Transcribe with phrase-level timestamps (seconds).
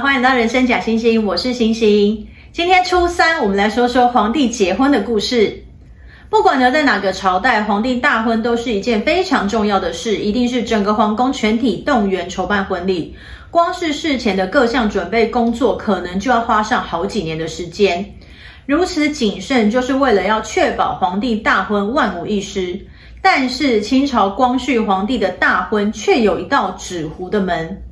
[0.00, 2.26] 欢迎到人生假星星，我是星星。
[2.52, 5.64] 今天初三，我们来说说皇帝结婚的故事。
[6.28, 13.16] 不管呢在哪个朝代，皇帝大婚都是一件非常重要的事，一定是整个皇宫全体动员筹办婚礼。
[13.50, 18.04] 光是事前的各项准备工作，可能就要花上好几年的时间。
[18.66, 22.78] 如此谨慎，就是为了要确保皇帝大婚万无一失。
[23.22, 27.82] 但是清朝光绪皇帝的大婚却有一道纸糊的门。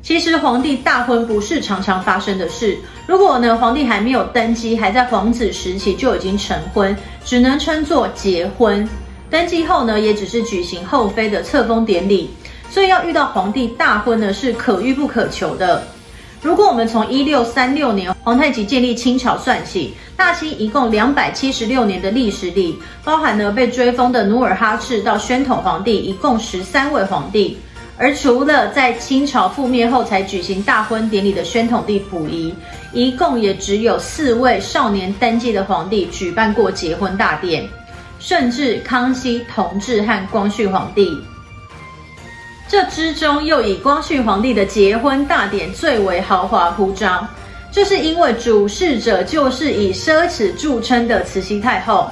[0.00, 2.78] 其实皇帝大婚不是常常发生的事。
[3.06, 8.88] 如果呢，皇帝还没有登基，还在皇子时期就已经成婚，只能称作结婚。
[9.28, 12.30] 登基后呢，也只是举行后妃的册封典礼。
[12.70, 15.82] 所以要遇到皇帝大婚呢，是可遇不可求的。
[16.40, 27.58] 如果我们从一六三六年皇太极建立清朝算起，大清一共两百七十六年的历史里，包含呢被追封的努尔哈赤到宣统皇帝，一共十三位皇帝。
[27.98, 32.54] 而除了在清朝覆灭后才举行大婚典礼的宣统帝溥仪，
[32.92, 37.68] 一共也只有四位少年登基的皇帝举办过结婚大典，
[38.20, 41.20] 甚至康熙、同治和光绪皇帝。
[42.68, 47.26] 这之中又以光绪皇帝的结婚大典最为豪华铺张，
[47.72, 52.08] 这是因为主事者就是以奢侈著称的慈禧太后。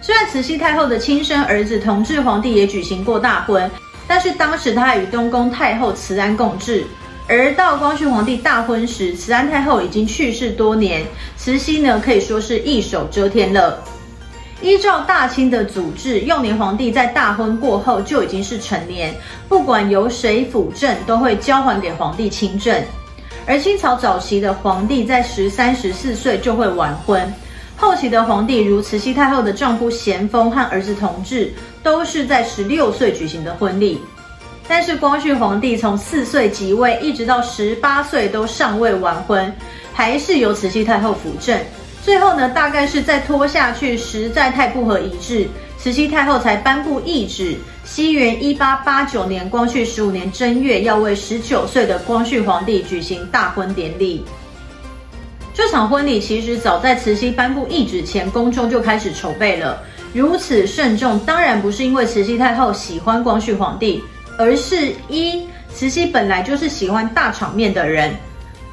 [0.00, 3.68] 虽然慈禧太后的亲生儿子同治皇帝也举行过大婚。
[4.10, 6.84] 但是当时他与东宫太后慈安共治，
[7.28, 13.80] 而到光绪皇帝大婚时，慈安太后已经去世多年，慈禧呢可以说是一手遮天了。
[14.62, 19.14] 依照大清的祖制，幼年皇帝在大婚过后就已经是成年，
[19.48, 22.82] 不管由谁辅政，都会交还给皇帝亲政。
[23.46, 27.32] 而清朝早期的皇帝在十三、十四岁就会完婚。
[27.76, 31.50] 后期的皇帝，如慈禧太后的丈夫咸丰和儿子同治，
[31.82, 34.00] 都是在十六岁举行的婚礼。
[34.68, 39.52] 但是光绪皇帝从四岁即位，一直到十八岁都尚未完婚，
[39.92, 41.58] 还是由慈禧太后辅政。
[42.04, 54.24] 最后呢，大概是再拖下去实在太不合一致，慈禧太后才颁布懿旨，西元一八八九年光绪十五年正月，要为十九岁的光绪皇帝举行大婚典礼。
[55.52, 59.82] 这场婚礼其实早在慈禧颁布懿旨前，宫中就开始筹备了。
[60.12, 64.02] 如此慎重，当然不是因为慈禧太后喜欢光绪皇帝，
[64.36, 68.12] 而是一慈禧本来就是喜欢大场面的人。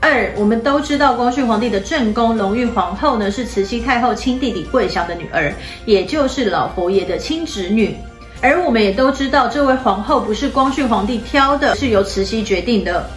[0.00, 5.52] 二，我们都知道光绪皇帝的正宫隆裕皇后呢，是慈禧太后亲弟弟桂祥的女儿，
[5.86, 7.96] 也就是老佛爷的亲侄女。
[8.40, 13.08] 而我们也都知道，这位皇后不是光绪皇帝挑的，是由慈禧决定的。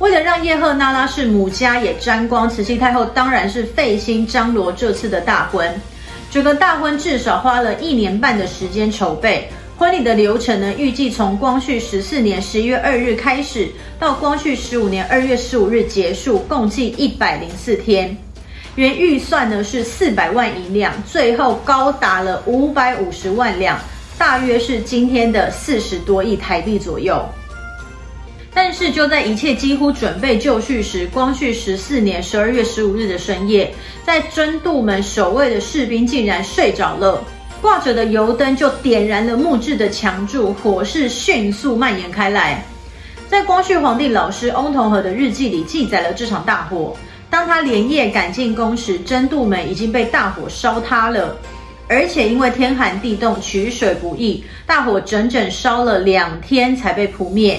[0.00, 5.72] 为了让叶赫那拉氏母家也沾光，慈禧太后当然是费心张罗这次的大婚。
[6.32, 9.46] 整个大婚至少花了一年半的时间筹备。
[9.76, 18.16] 婚礼的流程呢，预计从光绪十四年十一月二日开始，到光绪十五年二月十五日结束，共计一百零四天。
[18.76, 23.78] 原预算呢是四百万银两，最后高达了五百五十万两，
[24.16, 27.22] 大约是今天的四十多亿台币左右。
[28.54, 33.72] 但是就在一切几乎准备就绪时，光绪十四年十二月十五日的深夜，
[34.04, 37.24] 在真度门守卫的士兵竟然睡着了，
[37.62, 42.62] 挂着的油灯就点燃了木质的墙柱，火势迅速蔓延开来。
[43.28, 46.94] 在光绪皇帝老师翁同龢的日记里记载了这场大火。
[47.30, 51.34] 当他连夜赶进宫时，真度门已经被大火烧塌了，
[51.88, 57.58] 而且因为天寒地冻，取水不易，大火整整烧了两天才被扑灭。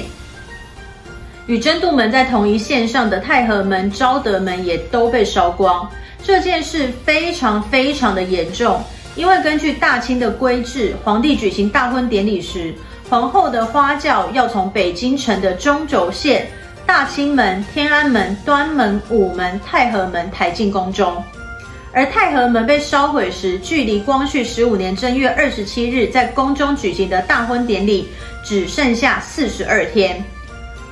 [1.45, 5.89] 与真度门在同一线上的太和门、昭德门也都被烧光。
[6.23, 8.81] 这件事非常非常的严重，
[9.15, 12.73] 因为根据大清的规制，皇帝举行大婚典礼时，
[13.09, 16.47] 皇后的花轿要从北京城的中轴线
[16.85, 21.21] 大清门、天安门、端门、午门、太和门抬进宫中。
[21.91, 28.07] 而太和门被烧毁时，距离光绪十五年正月二十七日在宫中举行的大婚典礼
[28.43, 30.23] 只剩下四十二天。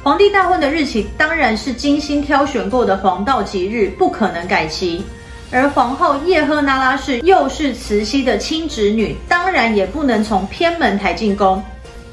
[0.04, 5.06] 皇帝大婚的日期当然是精心挑选过的黄道吉日，不可能改期。
[5.52, 11.64] 而皇后叶赫那拉氏又是慈禧的亲侄女，当然也不能从偏门抬进宫。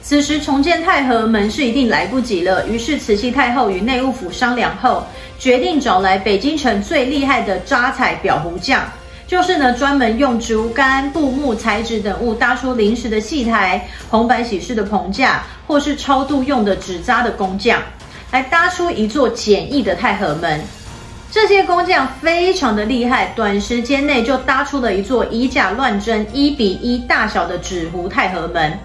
[0.03, 2.69] 此时重建太和门是一定来不及了。
[2.69, 5.03] 于是慈禧太后与内务府商量后，
[5.39, 8.83] 决定找来北京城最厉害的扎彩裱糊匠。
[9.29, 17.79] 就是呢，专门用竹竿、布木材质等物搭出临时的戏台、红白喜事的棚架，或是超度用的纸扎的工匠，
[18.31, 20.59] 来搭出一座简易的太和门。
[21.31, 28.79] 这些工匠非常的厉害，短时间内就搭出了一座以假乱真、一比一大小的纸糊太和门。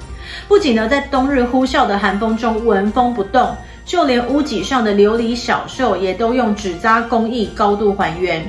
[0.49, 3.55] 不仅呢在冬日呼啸的寒风中纹风不动，
[3.85, 8.45] 就连屋脊上的琉璃小兽也都用纸扎工艺高度还原。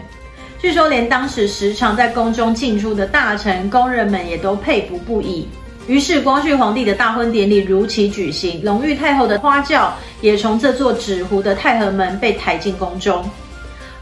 [0.64, 5.46] 据说，连当时时常在宫中进出的大臣、宫人们也都佩服不已。
[5.87, 13.22] 于是，光绪皇帝的大婚典礼如期举行，隆裕太后的花轿也从这座纸糊的太和门被抬进宫中。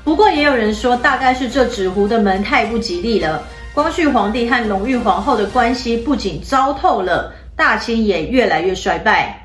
[0.04, 3.42] 不过，也有人说，大概是这纸糊的门太不吉利了。
[3.74, 9.41] 光绪皇帝和隆裕皇后的关系不仅糟透了，大清也越来越衰败。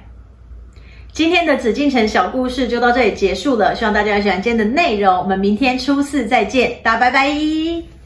[1.12, 5.18] 今天的紫禁城小故事就到这里结束了，希望大家喜欢今天的内容。
[5.18, 7.97] 我们明天初四再见，大家拜拜。